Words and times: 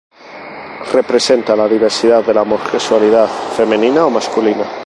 Representa 0.93 1.55
la 1.55 1.67
diversidad 1.67 2.25
de 2.25 2.33
la 2.33 2.41
homosexualidad 2.41 3.27
femenina 3.55 4.03
o 4.03 4.09
masculina. 4.09 4.65